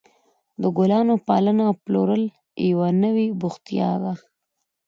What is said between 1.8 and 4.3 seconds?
پلورل یوه نوې بوختیا ده.